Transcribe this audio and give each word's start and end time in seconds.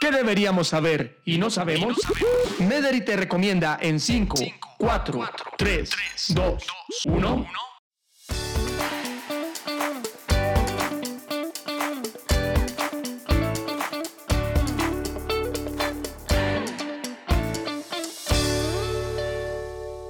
¿Qué 0.00 0.10
deberíamos 0.10 0.68
saber 0.68 1.20
y 1.26 1.36
no 1.36 1.50
sabemos? 1.50 1.98
Mederi 2.58 3.04
te 3.04 3.18
recomienda 3.18 3.78
en 3.82 4.00
5, 4.00 4.34
4, 4.78 5.20
3, 5.58 5.90
2, 6.30 6.66
1. 7.04 7.46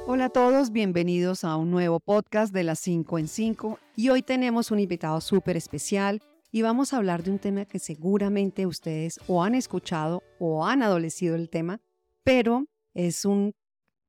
Hola 0.06 0.26
a 0.26 0.28
todos, 0.28 0.70
bienvenidos 0.70 1.42
a 1.42 1.56
un 1.56 1.72
nuevo 1.72 1.98
podcast 1.98 2.54
de 2.54 2.62
las 2.62 2.78
5 2.78 3.18
en 3.18 3.26
5 3.26 3.80
y 3.96 4.10
hoy 4.10 4.22
tenemos 4.22 4.70
un 4.70 4.78
invitado 4.78 5.20
súper 5.20 5.56
especial 5.56 6.22
y 6.52 6.62
vamos 6.62 6.92
a 6.92 6.96
hablar 6.96 7.22
de 7.22 7.30
un 7.30 7.38
tema 7.38 7.64
que 7.64 7.78
seguramente 7.78 8.66
ustedes 8.66 9.20
o 9.26 9.42
han 9.42 9.54
escuchado 9.54 10.22
o 10.38 10.66
han 10.66 10.82
adolecido 10.82 11.36
el 11.36 11.48
tema, 11.48 11.80
pero 12.24 12.66
es 12.94 13.24
un 13.24 13.54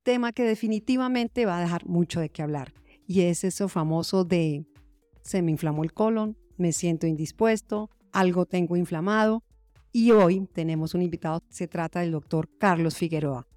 tema 0.03 0.31
que 0.31 0.43
definitivamente 0.43 1.45
va 1.45 1.57
a 1.57 1.62
dejar 1.62 1.85
mucho 1.85 2.20
de 2.20 2.29
qué 2.29 2.41
hablar 2.41 2.73
y 3.05 3.21
es 3.21 3.43
eso 3.43 3.67
famoso 3.67 4.23
de 4.23 4.65
se 5.21 5.41
me 5.41 5.51
inflamó 5.51 5.84
el 5.84 5.93
colon, 5.93 6.38
me 6.57 6.71
siento 6.71 7.05
indispuesto, 7.05 7.89
algo 8.12 8.45
tengo 8.45 8.76
inflamado 8.76 9.43
y 9.91 10.12
hoy 10.12 10.48
tenemos 10.53 10.93
un 10.93 11.01
invitado, 11.01 11.43
se 11.49 11.67
trata 11.67 11.99
del 11.99 12.12
doctor 12.12 12.49
Carlos 12.57 12.95
Figueroa. 12.95 13.48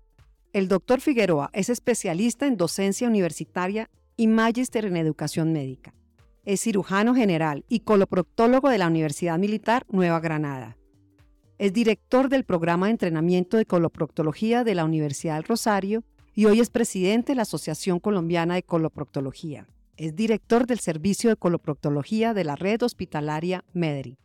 El 0.53 0.69
doctor 0.69 1.01
Figueroa 1.01 1.51
es 1.53 1.69
especialista 1.69 2.47
en 2.47 2.57
docencia 2.57 3.09
universitaria 3.09 3.89
y 4.17 4.27
magíster 4.27 4.85
en 4.85 4.97
educación 4.97 5.53
médica. 5.53 5.95
Es 6.45 6.61
cirujano 6.61 7.15
general 7.15 7.65
y 7.71 7.81
coloproctólogo 7.81 8.69
de 8.69 8.77
la 8.77 8.89
Universidad 8.89 9.39
Militar 9.39 9.87
Nueva 9.89 10.21
Granada. 10.21 10.77
Es 11.57 11.73
director 11.73 12.29
del 12.29 12.45
programa 12.45 12.87
de 12.87 12.93
entrenamiento 12.93 13.57
de 13.57 13.65
coloproctología 13.65 14.63
de 14.63 14.75
la 14.75 14.85
Universidad 14.85 15.37
del 15.37 15.45
Rosario 15.45 16.05
y 16.35 16.45
hoy 16.45 16.61
es 16.61 16.69
presidente 16.69 17.33
de 17.33 17.37
la 17.37 17.43
Asociación 17.43 17.99
Colombiana 17.99 18.57
de 18.57 18.63
Coloproctología. 18.63 19.67
Es 19.97 20.17
director 20.17 20.67
del 20.67 20.81
Servicio 20.81 21.31
de 21.31 21.37
Coloproctología 21.37 22.35
de 22.35 22.45
la 22.45 22.57
Red 22.57 22.83
Hospitalaria 22.83 23.65
Medri. 23.73 24.19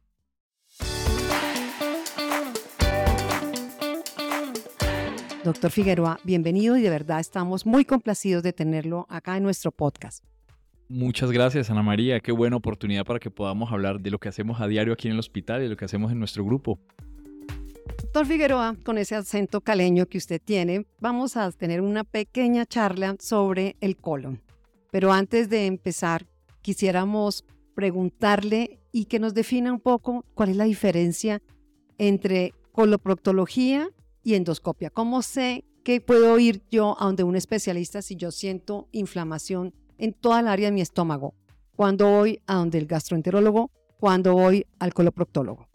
Doctor 5.45 5.71
Figueroa, 5.71 6.19
bienvenido 6.25 6.75
y 6.75 6.81
de 6.81 6.89
verdad 6.89 7.21
estamos 7.21 7.65
muy 7.65 7.85
complacidos 7.85 8.43
de 8.43 8.51
tenerlo 8.51 9.05
acá 9.07 9.37
en 9.37 9.43
nuestro 9.43 9.71
podcast. 9.71 10.25
Muchas 10.91 11.31
gracias, 11.31 11.69
Ana 11.69 11.83
María. 11.83 12.19
Qué 12.19 12.31
buena 12.31 12.55
oportunidad 12.55 13.05
para 13.05 13.19
que 13.19 13.29
podamos 13.29 13.71
hablar 13.71 13.99
de 13.99 14.09
lo 14.09 14.17
que 14.17 14.27
hacemos 14.27 14.59
a 14.59 14.67
diario 14.67 14.91
aquí 14.91 15.07
en 15.07 15.13
el 15.13 15.19
hospital 15.19 15.61
y 15.61 15.67
lo 15.67 15.77
que 15.77 15.85
hacemos 15.85 16.11
en 16.11 16.17
nuestro 16.17 16.43
grupo. 16.43 16.79
Doctor 18.01 18.25
Figueroa, 18.25 18.75
con 18.83 18.97
ese 18.97 19.13
acento 19.13 19.61
caleño 19.61 20.07
que 20.07 20.17
usted 20.17 20.41
tiene, 20.43 20.87
vamos 20.99 21.37
a 21.37 21.51
tener 21.51 21.81
una 21.81 22.03
pequeña 22.03 22.65
charla 22.65 23.15
sobre 23.19 23.75
el 23.81 23.97
colon. 23.97 24.41
Pero 24.89 25.13
antes 25.13 25.47
de 25.47 25.67
empezar, 25.67 26.25
quisiéramos 26.63 27.45
preguntarle 27.75 28.79
y 28.91 29.05
que 29.05 29.19
nos 29.19 29.35
defina 29.35 29.71
un 29.71 29.79
poco 29.79 30.25
cuál 30.33 30.49
es 30.49 30.57
la 30.57 30.63
diferencia 30.63 31.39
entre 31.99 32.55
coloproctología 32.71 33.89
y 34.23 34.33
endoscopia. 34.33 34.89
¿Cómo 34.89 35.21
sé 35.21 35.65
que 35.83 36.01
puedo 36.01 36.39
ir 36.39 36.63
yo 36.71 36.97
a 36.99 37.05
donde 37.05 37.23
un 37.23 37.35
especialista 37.35 38.01
si 38.01 38.15
yo 38.15 38.31
siento 38.31 38.87
inflamación 38.91 39.75
en 39.99 40.13
toda 40.13 40.39
el 40.39 40.47
área 40.47 40.69
de 40.69 40.71
mi 40.71 40.81
estómago, 40.81 41.35
cuando 41.75 42.09
voy 42.09 42.41
a 42.47 42.55
donde 42.55 42.79
el 42.79 42.87
gastroenterólogo, 42.87 43.69
cuando 43.99 44.33
voy 44.33 44.65
al 44.79 44.93
coloproctólogo. 44.93 45.67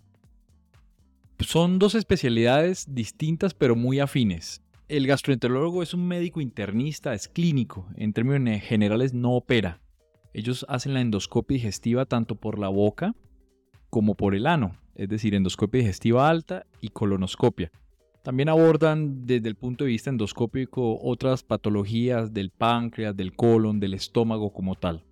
Son 1.40 1.78
dos 1.78 1.94
especialidades 1.94 2.86
distintas 2.88 3.54
pero 3.54 3.76
muy 3.76 4.00
afines. 4.00 4.62
El 4.88 5.06
gastroenterólogo 5.06 5.82
es 5.82 5.94
un 5.94 6.06
médico 6.06 6.40
internista, 6.40 7.14
es 7.14 7.28
clínico, 7.28 7.86
en 7.96 8.12
términos 8.12 8.60
generales 8.62 9.14
no 9.14 9.32
opera. 9.32 9.80
Ellos 10.32 10.66
hacen 10.68 10.94
la 10.94 11.00
endoscopia 11.00 11.56
digestiva 11.56 12.06
tanto 12.06 12.34
por 12.34 12.58
la 12.58 12.68
boca 12.68 13.14
como 13.90 14.14
por 14.14 14.34
el 14.34 14.46
ano, 14.46 14.76
es 14.94 15.08
decir, 15.08 15.34
endoscopia 15.34 15.80
digestiva 15.80 16.28
alta 16.28 16.66
y 16.80 16.88
colonoscopia. 16.88 17.70
También 18.24 18.48
abordan 18.48 19.26
desde 19.26 19.50
el 19.50 19.54
punto 19.54 19.84
de 19.84 19.90
vista 19.90 20.08
endoscópico 20.08 20.98
otras 21.02 21.42
patologías 21.42 22.32
del 22.32 22.48
páncreas, 22.48 23.14
del 23.14 23.36
colon, 23.36 23.80
del 23.80 23.92
estómago 23.92 24.50
como 24.50 24.76
tal. 24.76 25.04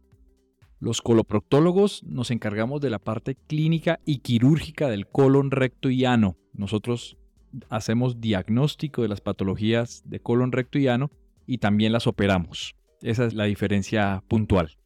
Los 0.80 1.02
coloproctólogos 1.02 2.02
nos 2.04 2.30
encargamos 2.30 2.80
de 2.80 2.88
la 2.88 2.98
parte 2.98 3.34
clínica 3.34 4.00
y 4.06 4.20
quirúrgica 4.20 4.88
del 4.88 5.06
colon, 5.06 5.50
recto 5.50 5.90
y 5.90 6.06
ano. 6.06 6.38
Nosotros 6.54 7.18
hacemos 7.68 8.18
diagnóstico 8.18 9.02
de 9.02 9.08
las 9.08 9.20
patologías 9.20 10.02
de 10.06 10.20
colon, 10.20 10.50
recto 10.50 10.78
y 10.78 10.88
ano 10.88 11.10
y 11.46 11.58
también 11.58 11.92
las 11.92 12.06
operamos. 12.06 12.76
Esa 13.02 13.26
es 13.26 13.34
la 13.34 13.44
diferencia 13.44 14.24
puntual. 14.26 14.78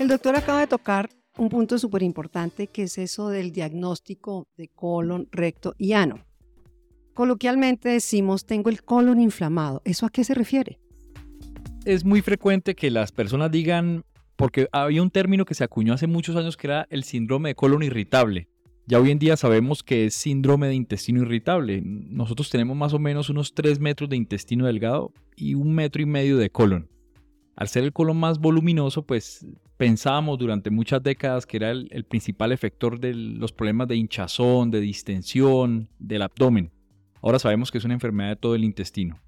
El 0.00 0.08
doctor 0.08 0.34
acaba 0.34 0.58
de 0.58 0.66
tocar 0.66 1.10
un 1.40 1.48
punto 1.48 1.78
súper 1.78 2.02
importante 2.02 2.66
que 2.66 2.82
es 2.82 2.98
eso 2.98 3.30
del 3.30 3.50
diagnóstico 3.50 4.46
de 4.58 4.68
colon, 4.68 5.26
recto 5.32 5.74
y 5.78 5.94
ano. 5.94 6.16
Coloquialmente 7.14 7.88
decimos 7.88 8.44
tengo 8.44 8.68
el 8.68 8.82
colon 8.82 9.20
inflamado. 9.20 9.80
¿Eso 9.86 10.04
a 10.04 10.10
qué 10.10 10.22
se 10.22 10.34
refiere? 10.34 10.78
Es 11.86 12.04
muy 12.04 12.20
frecuente 12.20 12.74
que 12.74 12.90
las 12.90 13.10
personas 13.10 13.50
digan, 13.50 14.04
porque 14.36 14.68
había 14.70 15.02
un 15.02 15.10
término 15.10 15.46
que 15.46 15.54
se 15.54 15.64
acuñó 15.64 15.94
hace 15.94 16.06
muchos 16.06 16.36
años 16.36 16.58
que 16.58 16.66
era 16.66 16.86
el 16.90 17.04
síndrome 17.04 17.48
de 17.48 17.54
colon 17.54 17.82
irritable. 17.82 18.48
Ya 18.86 19.00
hoy 19.00 19.10
en 19.10 19.18
día 19.18 19.38
sabemos 19.38 19.82
que 19.82 20.06
es 20.06 20.14
síndrome 20.14 20.66
de 20.66 20.74
intestino 20.74 21.22
irritable. 21.22 21.80
Nosotros 21.82 22.50
tenemos 22.50 22.76
más 22.76 22.92
o 22.92 22.98
menos 22.98 23.30
unos 23.30 23.54
3 23.54 23.80
metros 23.80 24.10
de 24.10 24.16
intestino 24.16 24.66
delgado 24.66 25.14
y 25.36 25.54
un 25.54 25.72
metro 25.74 26.02
y 26.02 26.06
medio 26.06 26.36
de 26.36 26.50
colon. 26.50 26.90
Al 27.56 27.68
ser 27.68 27.84
el 27.84 27.92
colon 27.92 28.16
más 28.16 28.38
voluminoso, 28.38 29.02
pues 29.02 29.46
pensábamos 29.76 30.38
durante 30.38 30.70
muchas 30.70 31.02
décadas 31.02 31.46
que 31.46 31.56
era 31.56 31.70
el, 31.70 32.04
principal 32.04 32.52
efector 32.52 33.00
de 33.00 33.14
los 33.14 33.52
problemas 33.52 33.88
de 33.88 33.96
hinchazón, 33.96 34.70
de 34.70 34.80
distensión, 34.80 35.88
del 35.98 36.22
abdomen. 36.22 36.70
Ahora 37.22 37.38
sabemos 37.38 37.70
que 37.70 37.78
es 37.78 37.84
una 37.84 37.94
enfermedad 37.94 38.30
de 38.30 38.36
todo 38.36 38.54
el 38.54 38.64
intestino. 38.64 39.18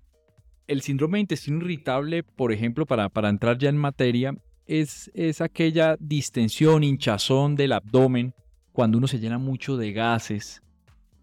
El 0.66 0.82
síndrome 0.82 1.18
de 1.18 1.22
intestino 1.22 1.58
irritable, 1.58 2.22
por 2.22 2.52
ejemplo, 2.52 2.86
para, 2.86 3.10
entrar 3.28 3.58
ya 3.58 3.68
en 3.68 3.76
materia, 3.76 4.34
es, 4.66 5.10
es 5.14 5.40
aquella 5.40 5.96
distensión, 5.98 6.84
hinchazón 6.84 7.56
del 7.56 7.72
abdomen 7.72 8.34
cuando 8.72 8.98
uno 8.98 9.06
se 9.06 9.18
llena 9.18 9.38
mucho 9.38 9.76
de 9.76 9.92
gases, 9.92 10.62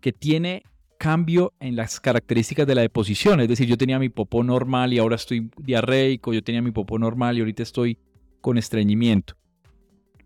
que 0.02 0.12
tiene 0.12 0.64
cambio 1.00 1.54
en 1.62 1.78
las 1.78 2.00
características 2.02 2.68
de 2.68 2.76
la 2.76 2.82
deposición. 2.82 3.40
Es 3.40 3.48
decir, 3.48 3.68
yo 3.68 3.78
tenía 3.78 3.98
mi 3.98 4.10
popó 4.10 4.44
normal 4.44 4.94
y 4.94 5.00
ahora 5.00 5.16
estoy 5.16 5.50
diarreico, 5.58 6.34
yo 6.34 6.44
tenía 6.44 6.62
mi 6.62 6.72
popó 6.72 7.00
normal 7.00 7.38
y 7.38 7.40
ahorita 7.40 7.64
estoy 7.64 7.98
con 8.42 8.58
estreñimiento. 8.58 9.36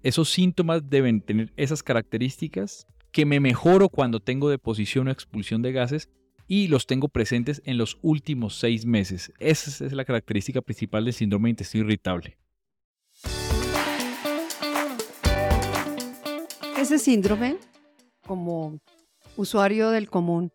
Esos 0.02 0.30
síntomas 0.30 0.90
deben 0.90 1.22
tener 1.22 1.54
esas 1.56 1.84
características 1.84 2.88
que 3.12 3.26
me 3.26 3.40
mejoro 3.40 3.88
cuando 3.88 4.20
tengo 4.20 4.50
deposición 4.50 5.08
o 5.08 5.12
expulsión 5.12 5.62
de 5.62 5.72
gases 5.72 6.10
y 6.48 6.68
los 6.68 6.88
tengo 6.88 7.08
presentes 7.08 7.62
en 7.66 7.78
los 7.78 8.00
últimos 8.02 8.58
seis 8.58 8.86
meses. 8.86 9.32
Esa 9.40 9.86
es 9.86 9.94
la 9.94 10.06
característica 10.06 10.62
principal 10.62 11.06
del 11.06 11.14
síndrome 11.14 11.48
de 11.48 11.52
intestino 11.52 11.86
irritable. 11.86 12.38
Ese 16.76 16.98
síndrome, 16.98 17.58
como 18.26 18.80
usuario 19.38 19.92
del 19.92 20.10
común, 20.10 20.52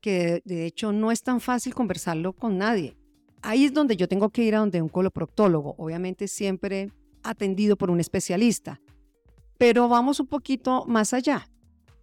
que 0.00 0.42
de 0.44 0.66
hecho 0.66 0.92
no 0.92 1.10
es 1.10 1.22
tan 1.22 1.40
fácil 1.40 1.74
conversarlo 1.74 2.32
con 2.32 2.58
nadie. 2.58 2.96
Ahí 3.42 3.64
es 3.64 3.72
donde 3.72 3.96
yo 3.96 4.08
tengo 4.08 4.30
que 4.30 4.42
ir 4.42 4.54
a 4.54 4.60
donde 4.60 4.82
un 4.82 4.88
coloproctólogo, 4.88 5.74
obviamente 5.78 6.28
siempre 6.28 6.92
atendido 7.22 7.76
por 7.76 7.90
un 7.90 8.00
especialista. 8.00 8.80
Pero 9.58 9.88
vamos 9.88 10.20
un 10.20 10.26
poquito 10.26 10.84
más 10.86 11.12
allá. 11.12 11.48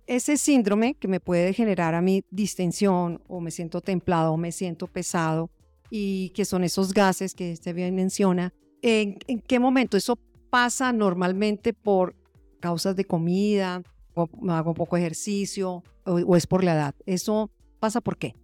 Ese 0.07 0.37
síndrome 0.37 0.95
que 0.95 1.07
me 1.07 1.19
puede 1.19 1.53
generar 1.53 1.95
a 1.95 2.01
mí 2.01 2.23
distensión 2.29 3.21
o 3.27 3.41
me 3.41 3.51
siento 3.51 3.81
templado 3.81 4.33
o 4.33 4.37
me 4.37 4.51
siento 4.51 4.87
pesado 4.87 5.49
y 5.89 6.29
que 6.29 6.45
son 6.45 6.63
esos 6.63 6.93
gases 6.93 7.33
que 7.33 7.53
usted 7.53 7.73
bien 7.73 7.95
menciona, 7.95 8.53
¿en, 8.81 9.17
qué 9.47 9.59
momento 9.59 9.97
eso 9.97 10.19
pasa 10.49 10.93
normalmente 10.93 11.73
por 11.73 12.15
causas 12.59 12.95
de 12.95 13.05
comida 13.05 13.81
o 14.13 14.29
hago 14.49 14.73
poco 14.73 14.97
ejercicio 14.97 15.83
o, 16.05 16.13
o 16.13 16.35
es 16.35 16.45
por 16.45 16.63
la 16.63 16.73
edad? 16.73 16.95
¿Eso 17.05 17.49
pasa 17.79 18.01
por 18.01 18.17
qué? 18.17 18.35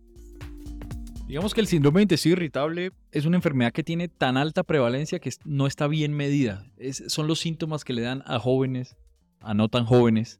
Digamos 1.27 1.53
que 1.53 1.61
el 1.61 1.67
síndrome 1.67 1.99
de 1.99 2.03
intestino 2.03 2.33
irritable 2.33 2.91
es 3.11 3.25
una 3.25 3.37
enfermedad 3.37 3.71
que 3.71 3.83
tiene 3.83 4.09
tan 4.09 4.35
alta 4.35 4.63
prevalencia 4.63 5.19
que 5.19 5.31
no 5.45 5.65
está 5.65 5.87
bien 5.87 6.13
medida. 6.13 6.65
son 7.07 7.27
los 7.27 7.39
síntomas 7.39 7.85
que 7.85 7.93
le 7.93 8.01
dan 8.01 8.21
a 8.25 8.37
jóvenes, 8.37 8.97
a 9.39 9.53
no 9.53 9.69
tan 9.69 9.85
jóvenes, 9.85 10.39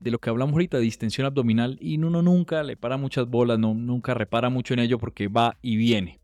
de 0.00 0.10
lo 0.10 0.18
que 0.18 0.30
hablamos 0.30 0.54
ahorita, 0.54 0.78
distensión 0.78 1.26
abdominal, 1.26 1.78
y 1.80 1.96
uno 1.96 2.22
nunca 2.22 2.64
le 2.64 2.76
para 2.76 2.96
muchas 2.96 3.28
bolas, 3.28 3.58
no, 3.60 3.72
nunca 3.74 4.14
repara 4.14 4.50
mucho 4.50 4.74
en 4.74 4.80
ello 4.80 4.98
porque 4.98 5.28
va 5.28 5.56
y 5.62 5.76
viene. 5.76 6.18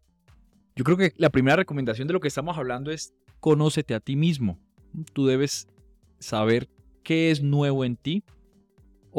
Yo 0.75 0.85
creo 0.85 0.97
que 0.97 1.12
la 1.17 1.31
primera 1.31 1.56
recomendación 1.56 2.09
de 2.09 2.14
lo 2.14 2.21
que 2.21 2.29
estamos 2.29 2.59
hablando 2.59 2.91
es 2.91 3.14
conócete 3.38 3.94
a 3.94 4.00
ti 4.00 4.17
mismo. 4.17 4.59
Tú 5.12 5.26
debes 5.26 5.69
saber 6.19 6.69
qué 7.05 7.31
es 7.31 7.41
nuevo 7.41 7.85
en 7.85 7.97
ti, 7.97 8.25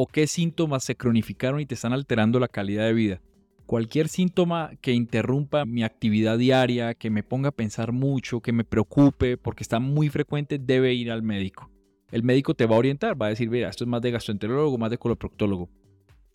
o 0.02 0.08
qué 0.08 0.28
síntomas 0.28 0.86
se 0.86 0.96
cronificaron 0.96 1.60
y 1.60 1.66
te 1.66 1.76
están 1.76 1.92
alterando 1.92 2.40
la 2.40 2.48
calidad 2.48 2.86
de 2.86 2.94
vida. 2.94 3.22
Cualquier 3.66 4.08
síntoma 4.08 4.72
que 4.80 4.94
interrumpa 4.94 5.66
mi 5.66 5.84
actividad 5.84 6.38
diaria, 6.38 6.94
que 6.94 7.10
me 7.10 7.22
ponga 7.22 7.50
a 7.50 7.52
pensar 7.52 7.92
mucho, 7.92 8.40
que 8.40 8.54
me 8.54 8.64
preocupe 8.64 9.36
porque 9.36 9.62
está 9.62 9.82
muy 9.82 10.08
frecuente, 10.08 10.58
debe 10.58 10.94
ir 10.94 11.12
al 11.12 11.22
médico. 11.22 11.70
El 12.14 12.24
médico 12.24 12.54
te 12.54 12.66
va 12.66 12.78
a 12.78 12.80
orientar, 12.80 13.22
va 13.22 13.26
a 13.26 13.30
decir, 13.30 13.50
mira, 13.50 13.68
esto 13.68 13.84
es 13.84 13.90
más 13.90 14.02
de 14.02 14.12
gastroenterólogo, 14.12 14.78
más 14.78 14.90
de 14.90 14.98
coloproctólogo. 14.98 15.70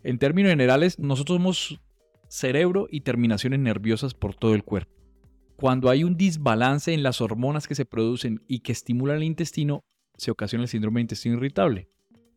En 0.02 0.18
términos 0.18 0.50
generales, 0.50 0.98
nosotros 0.98 1.38
somos 1.38 1.80
cerebro 2.28 2.86
y 2.90 3.00
terminaciones 3.00 3.60
nerviosas 3.60 4.12
por 4.12 4.34
todo 4.34 4.54
el 4.54 4.62
cuerpo. 4.62 4.92
Cuando 5.56 5.88
hay 5.88 6.04
un 6.04 6.18
desbalance 6.18 6.92
en 6.92 7.02
las 7.02 7.22
hormonas 7.22 7.66
que 7.66 7.74
se 7.74 7.86
producen 7.86 8.42
y 8.46 8.58
que 8.58 8.72
estimulan 8.72 9.16
el 9.16 9.22
intestino, 9.22 9.86
se 10.18 10.30
ocasiona 10.30 10.64
el 10.64 10.68
síndrome 10.68 10.98
de 10.98 11.04
intestino 11.04 11.36
irritable. 11.36 11.88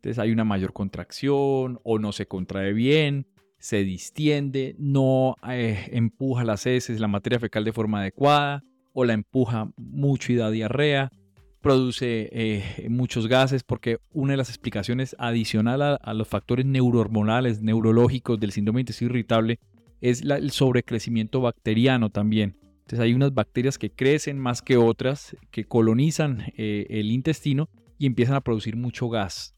Entonces 0.08 0.24
hay 0.24 0.32
una 0.32 0.46
mayor 0.46 0.72
contracción 0.72 1.82
o 1.84 2.00
no 2.00 2.14
se 2.14 2.28
contrae 2.28 2.72
bien, 2.72 3.28
se 3.60 3.84
distiende, 3.84 4.74
no 4.80 5.36
eh, 5.50 5.90
empuja 5.92 6.46
las 6.46 6.66
heces, 6.66 7.02
la 7.02 7.10
materia 7.10 7.42
fecal 7.42 7.66
de 7.66 7.74
forma 7.74 8.00
adecuada 8.00 8.64
o 8.94 9.04
la 9.04 9.12
empuja 9.12 9.70
mucho 9.76 10.32
y 10.32 10.38
da 10.38 10.50
diarrea, 10.50 11.12
produce 11.60 12.30
eh, 12.32 12.88
muchos 12.90 13.28
gases 13.28 13.64
porque 13.64 13.98
una 14.14 14.32
de 14.32 14.38
las 14.38 14.48
explicaciones 14.48 15.14
adicional 15.20 16.00
a, 16.02 16.14
los 16.14 16.30
factores 16.30 16.66
neurohormonales, 16.66 17.62
neurológicos 17.62 18.40
del 18.40 18.54
síndrome 18.54 18.78
de 18.78 18.84
intestino 18.84 19.10
irritable 19.10 19.60
es 20.00 20.22
el 20.22 20.52
sobrecrecimiento 20.52 21.42
bacteriano 21.42 22.12
también. 22.12 22.56
Entonces 22.62 23.02
hay 23.02 23.14
unas 23.14 23.34
bacterias 23.34 23.78
que 23.78 23.92
crecen 23.92 24.40
más 24.40 24.62
que 24.62 24.78
otras, 24.78 25.36
que 25.52 25.66
colonizan 25.66 26.46
eh, 26.56 26.88
el 26.92 27.12
intestino 27.12 27.68
y 27.98 28.06
empiezan 28.06 28.36
a 28.36 28.42
producir 28.42 28.78
mucho 28.78 29.10
gas. 29.10 29.57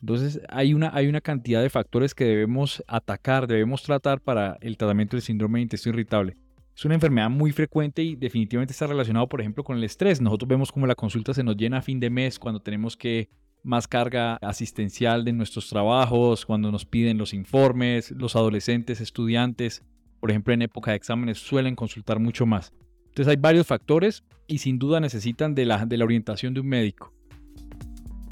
Entonces 0.00 0.40
hay 0.48 0.74
una, 0.74 0.90
hay 0.94 1.08
una 1.08 1.20
cantidad 1.20 1.62
de 1.62 1.70
factores 1.70 2.14
que 2.14 2.24
debemos 2.24 2.82
atacar, 2.86 3.46
debemos 3.46 3.82
tratar 3.82 4.20
para 4.20 4.56
el 4.60 4.76
tratamiento 4.76 5.16
del 5.16 5.22
síndrome 5.22 5.58
de 5.58 5.64
intestino 5.64 5.94
irritable. 5.94 6.36
Es 6.76 6.84
una 6.84 6.94
enfermedad 6.94 7.28
muy 7.28 7.50
frecuente 7.50 8.04
y 8.04 8.14
definitivamente 8.14 8.72
está 8.72 8.86
relacionado, 8.86 9.28
por 9.28 9.40
ejemplo, 9.40 9.64
con 9.64 9.76
el 9.76 9.82
estrés. 9.82 10.20
Nosotros 10.20 10.48
vemos 10.48 10.70
como 10.70 10.86
la 10.86 10.94
consulta 10.94 11.34
se 11.34 11.42
nos 11.42 11.56
llena 11.56 11.78
a 11.78 11.82
fin 11.82 11.98
de 11.98 12.08
mes 12.08 12.38
cuando 12.38 12.60
tenemos 12.60 12.96
que 12.96 13.28
más 13.64 13.88
carga 13.88 14.36
asistencial 14.36 15.24
de 15.24 15.32
nuestros 15.32 15.68
trabajos, 15.68 16.46
cuando 16.46 16.70
nos 16.70 16.86
piden 16.86 17.18
los 17.18 17.34
informes, 17.34 18.12
los 18.12 18.36
adolescentes, 18.36 19.00
estudiantes, 19.00 19.82
por 20.20 20.30
ejemplo, 20.30 20.54
en 20.54 20.62
época 20.62 20.92
de 20.92 20.96
exámenes 20.96 21.38
suelen 21.38 21.74
consultar 21.74 22.20
mucho 22.20 22.46
más. 22.46 22.72
Entonces 23.06 23.28
hay 23.28 23.36
varios 23.36 23.66
factores 23.66 24.22
y 24.46 24.58
sin 24.58 24.78
duda 24.78 25.00
necesitan 25.00 25.56
de 25.56 25.66
la, 25.66 25.84
de 25.84 25.96
la 25.96 26.04
orientación 26.04 26.54
de 26.54 26.60
un 26.60 26.68
médico. 26.68 27.12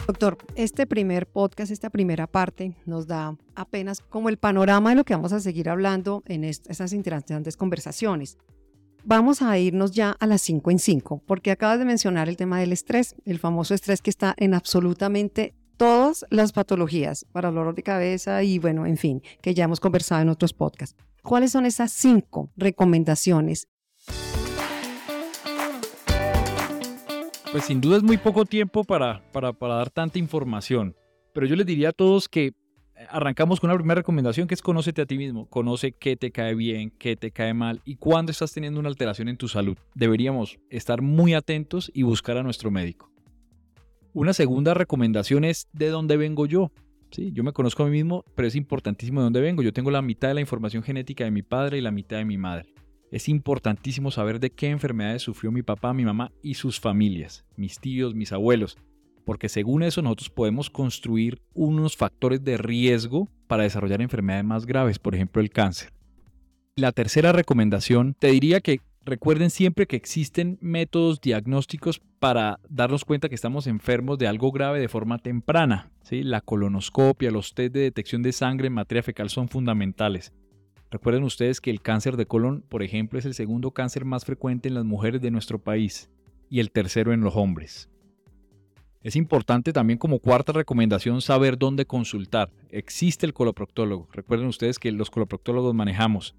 Doctor, 0.06 0.38
este 0.54 0.86
primer 0.86 1.26
podcast, 1.26 1.72
esta 1.72 1.90
primera 1.90 2.28
parte, 2.28 2.76
nos 2.86 3.08
da 3.08 3.36
apenas 3.56 4.00
como 4.00 4.28
el 4.28 4.36
panorama 4.36 4.90
de 4.90 4.96
lo 4.96 5.04
que 5.04 5.14
vamos 5.14 5.32
a 5.32 5.40
seguir 5.40 5.68
hablando 5.68 6.22
en 6.26 6.44
estas 6.44 6.92
interesantes 6.92 7.56
conversaciones. 7.56 8.38
Vamos 9.04 9.42
a 9.42 9.58
irnos 9.58 9.90
ya 9.90 10.12
a 10.12 10.28
las 10.28 10.42
5 10.42 10.70
en 10.70 10.78
5, 10.78 11.22
porque 11.26 11.50
acabas 11.50 11.80
de 11.80 11.86
mencionar 11.86 12.28
el 12.28 12.36
tema 12.36 12.60
del 12.60 12.72
estrés, 12.72 13.16
el 13.24 13.40
famoso 13.40 13.74
estrés 13.74 14.00
que 14.00 14.10
está 14.10 14.32
en 14.36 14.54
absolutamente 14.54 15.54
todas 15.76 16.24
las 16.30 16.52
patologías 16.52 17.26
para 17.32 17.50
dolor 17.50 17.74
de 17.74 17.82
cabeza 17.82 18.44
y 18.44 18.60
bueno, 18.60 18.86
en 18.86 18.98
fin, 18.98 19.22
que 19.42 19.54
ya 19.54 19.64
hemos 19.64 19.80
conversado 19.80 20.22
en 20.22 20.28
otros 20.28 20.52
podcasts. 20.52 20.96
¿Cuáles 21.24 21.50
son 21.50 21.66
esas 21.66 21.90
cinco 21.90 22.52
recomendaciones? 22.56 23.66
Pues 27.56 27.64
sin 27.64 27.80
duda 27.80 27.96
es 27.96 28.02
muy 28.02 28.18
poco 28.18 28.44
tiempo 28.44 28.84
para, 28.84 29.22
para, 29.32 29.54
dar 29.58 29.88
tanta 29.88 30.18
información, 30.18 30.94
pero 31.32 31.46
yo 31.46 31.56
les 31.56 31.64
diría 31.64 31.88
a 31.88 31.92
todos 31.92 32.28
que 32.28 32.52
arrancamos 33.08 33.60
con 33.60 33.70
una 33.70 33.78
primera 33.78 34.00
recomendación 34.00 34.46
que 34.46 34.52
es 34.52 34.60
conócete 34.60 35.00
a 35.00 35.06
ti 35.06 35.16
mismo, 35.16 35.48
conoce 35.48 35.92
qué 35.92 36.18
te 36.18 36.30
cae 36.32 36.54
bien, 36.54 36.90
qué 36.98 37.16
te 37.16 37.30
cae 37.30 37.54
mal 37.54 37.80
y 37.86 37.96
cuándo 37.96 38.30
estás 38.30 38.52
teniendo 38.52 38.78
una 38.78 38.90
alteración 38.90 39.30
en 39.30 39.38
tu 39.38 39.48
salud. 39.48 39.78
Deberíamos 39.94 40.58
estar 40.68 41.00
muy 41.00 41.32
atentos 41.32 41.90
y 41.94 42.02
buscar 42.02 42.36
a 42.36 42.42
nuestro 42.42 42.70
médico. 42.70 43.10
Una 44.12 44.34
segunda 44.34 44.74
recomendación 44.74 45.42
es 45.42 45.66
de 45.72 45.88
dónde 45.88 46.18
vengo 46.18 46.44
yo. 46.44 46.72
Sí, 47.10 47.32
yo 47.32 47.42
me 47.42 47.54
conozco 47.54 47.84
a 47.84 47.86
mí 47.86 47.92
mismo, 47.92 48.22
pero 48.34 48.48
es 48.48 48.54
importantísimo 48.54 49.20
de 49.20 49.24
dónde 49.24 49.40
vengo. 49.40 49.62
Yo 49.62 49.72
tengo 49.72 49.90
la 49.90 50.02
mitad 50.02 50.28
de 50.28 50.34
la 50.34 50.42
información 50.42 50.82
genética 50.82 51.24
de 51.24 51.30
mi 51.30 51.42
padre 51.42 51.78
y 51.78 51.80
la 51.80 51.90
mitad 51.90 52.18
de 52.18 52.26
mi 52.26 52.36
madre. 52.36 52.74
Es 53.10 53.28
importantísimo 53.28 54.10
saber 54.10 54.40
de 54.40 54.50
qué 54.50 54.68
enfermedades 54.68 55.22
sufrió 55.22 55.52
mi 55.52 55.62
papá, 55.62 55.94
mi 55.94 56.04
mamá 56.04 56.32
y 56.42 56.54
sus 56.54 56.80
familias, 56.80 57.44
mis 57.56 57.78
tíos, 57.78 58.14
mis 58.14 58.32
abuelos, 58.32 58.76
porque 59.24 59.48
según 59.48 59.82
eso 59.82 60.02
nosotros 60.02 60.30
podemos 60.30 60.70
construir 60.70 61.40
unos 61.54 61.96
factores 61.96 62.42
de 62.42 62.56
riesgo 62.56 63.28
para 63.46 63.62
desarrollar 63.62 64.02
enfermedades 64.02 64.44
más 64.44 64.66
graves, 64.66 64.98
por 64.98 65.14
ejemplo 65.14 65.40
el 65.40 65.50
cáncer. 65.50 65.92
La 66.74 66.92
tercera 66.92 67.32
recomendación, 67.32 68.14
te 68.18 68.28
diría 68.28 68.60
que 68.60 68.80
Recuerden 69.06 69.50
siempre 69.50 69.86
que 69.86 69.94
existen 69.94 70.58
métodos 70.60 71.20
diagnósticos 71.20 72.02
para 72.18 72.58
darnos 72.68 73.04
cuenta 73.04 73.28
que 73.28 73.36
estamos 73.36 73.68
enfermos 73.68 74.18
de 74.18 74.26
algo 74.26 74.50
grave 74.50 74.80
de 74.80 74.88
forma 74.88 75.18
temprana. 75.18 75.92
¿sí? 76.02 76.24
La 76.24 76.40
colonoscopia, 76.40 77.30
los 77.30 77.54
test 77.54 77.72
de 77.72 77.82
detección 77.82 78.24
de 78.24 78.32
sangre 78.32 78.66
en 78.66 78.72
materia 78.72 79.04
fecal 79.04 79.30
son 79.30 79.48
fundamentales. 79.48 80.32
Recuerden 80.90 81.24
ustedes 81.24 81.60
que 81.60 81.70
el 81.70 81.82
cáncer 81.82 82.16
de 82.16 82.26
colon, 82.26 82.62
por 82.68 82.82
ejemplo, 82.82 83.18
es 83.18 83.24
el 83.24 83.34
segundo 83.34 83.72
cáncer 83.72 84.04
más 84.04 84.24
frecuente 84.24 84.68
en 84.68 84.74
las 84.74 84.84
mujeres 84.84 85.20
de 85.20 85.30
nuestro 85.30 85.58
país 85.58 86.10
y 86.48 86.60
el 86.60 86.70
tercero 86.70 87.12
en 87.12 87.20
los 87.20 87.34
hombres. 87.34 87.90
Es 89.02 89.14
importante 89.14 89.72
también 89.72 89.98
como 89.98 90.18
cuarta 90.18 90.52
recomendación 90.52 91.20
saber 91.20 91.58
dónde 91.58 91.86
consultar. 91.86 92.50
Existe 92.70 93.24
el 93.24 93.34
coloproctólogo. 93.34 94.08
Recuerden 94.12 94.48
ustedes 94.48 94.78
que 94.78 94.90
los 94.90 95.10
coloproctólogos 95.10 95.74
manejamos 95.74 96.34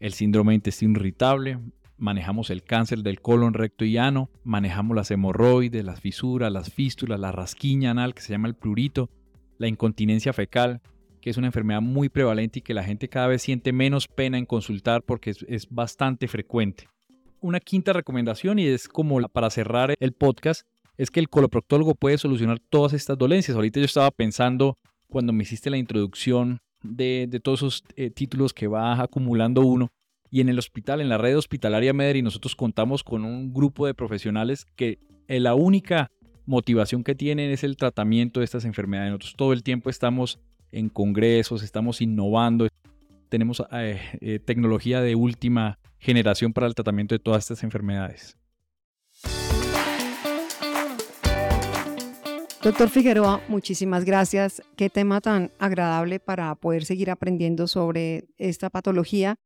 el 0.00 0.12
síndrome 0.12 0.52
de 0.52 0.56
intestino 0.56 0.98
irritable, 0.98 1.58
manejamos 1.96 2.50
el 2.50 2.62
cáncer 2.62 3.00
del 3.00 3.20
colon 3.20 3.54
recto 3.54 3.84
y 3.84 3.96
ano, 3.96 4.30
manejamos 4.44 4.96
las 4.96 5.10
hemorroides, 5.10 5.84
las 5.84 6.00
fisuras, 6.00 6.52
las 6.52 6.72
fístulas, 6.72 7.18
la 7.18 7.32
rasquiña 7.32 7.90
anal 7.90 8.14
que 8.14 8.22
se 8.22 8.32
llama 8.32 8.48
el 8.48 8.54
plurito, 8.54 9.10
la 9.58 9.68
incontinencia 9.68 10.32
fecal, 10.32 10.82
que 11.24 11.30
es 11.30 11.38
una 11.38 11.46
enfermedad 11.46 11.80
muy 11.80 12.10
prevalente 12.10 12.58
y 12.58 12.62
que 12.62 12.74
la 12.74 12.84
gente 12.84 13.08
cada 13.08 13.28
vez 13.28 13.40
siente 13.40 13.72
menos 13.72 14.08
pena 14.08 14.36
en 14.36 14.44
consultar 14.44 15.02
porque 15.02 15.30
es, 15.30 15.66
bastante 15.70 16.28
frecuente. 16.28 16.86
Una 17.40 17.60
quinta 17.60 17.94
recomendación 17.94 18.58
y 18.58 18.66
es 18.66 18.88
como 18.88 19.18
para 19.28 19.48
cerrar 19.48 19.94
el 20.00 20.12
podcast 20.12 20.66
es 20.98 21.10
que 21.10 21.20
el 21.20 21.30
coloproctólogo 21.30 21.94
puede 21.94 22.18
solucionar 22.18 22.58
todas 22.58 22.92
estas 22.92 23.16
dolencias. 23.16 23.56
Ahorita 23.56 23.80
yo 23.80 23.86
estaba 23.86 24.10
pensando 24.10 24.76
cuando 25.08 25.32
me 25.32 25.44
hiciste 25.44 25.70
la 25.70 25.78
introducción 25.78 26.60
de, 26.82 27.40
todos 27.42 27.60
esos 27.60 27.84
eh, 27.96 28.10
títulos 28.10 28.52
que 28.52 28.66
va 28.66 29.00
acumulando 29.00 29.62
uno 29.62 29.92
y 30.30 30.42
en 30.42 30.50
el 30.50 30.58
hospital, 30.58 31.00
en 31.00 31.08
la 31.08 31.16
red 31.16 31.38
hospitalaria 31.38 31.94
Mederi, 31.94 32.20
nosotros 32.20 32.54
contamos 32.54 33.02
con 33.02 33.24
un 33.24 33.54
grupo 33.54 33.86
de 33.86 33.94
profesionales 33.94 34.66
que 34.76 34.98
eh, 35.28 35.40
la 35.40 35.54
única 35.54 36.10
motivación 36.44 37.02
que 37.02 37.14
tienen 37.14 37.50
es 37.50 37.64
el 37.64 37.78
tratamiento 37.78 38.40
de 38.40 38.44
estas 38.44 38.66
enfermedades. 38.66 39.12
Nosotros 39.12 39.36
todo 39.38 39.54
el 39.54 39.62
tiempo 39.62 39.88
estamos 39.88 40.38
en 40.74 40.88
congresos, 40.88 41.62
estamos 41.62 42.00
innovando, 42.00 42.68
tenemos 43.28 43.62
eh, 43.72 44.00
eh, 44.20 44.38
tecnología 44.38 45.00
de 45.00 45.14
última 45.14 45.78
generación 45.98 46.52
para 46.52 46.66
el 46.66 46.74
tratamiento 46.74 47.14
de 47.14 47.18
todas 47.18 47.44
estas 47.44 47.62
enfermedades. 47.62 48.36
Doctor 52.62 52.88
Figueroa, 52.88 53.42
muchísimas 53.48 54.04
gracias. 54.04 54.62
Qué 54.76 54.88
tema 54.88 55.20
tan 55.20 55.50
agradable 55.58 56.18
para 56.18 56.54
poder 56.54 56.84
seguir 56.84 57.10
aprendiendo 57.10 57.66
sobre 57.66 58.24
esta 58.38 58.70
patología 58.70 59.36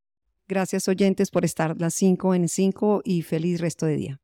Gracias 0.49 0.89
oyentes 0.89 1.31
por 1.31 1.45
estar 1.45 1.79
las 1.79 1.93
5 1.95 2.35
en 2.35 2.49
5 2.49 3.03
y 3.05 3.21
feliz 3.21 3.61
resto 3.61 3.85
de 3.85 3.97
día. 3.97 4.21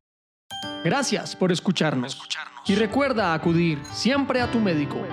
Gracias 0.83 1.35
por 1.35 1.51
escucharnos. 1.51 2.19
Y 2.67 2.73
recuerda 2.73 3.33
acudir 3.35 3.79
siempre 3.93 4.41
a 4.41 4.51
tu 4.51 4.59
médico. 4.59 5.05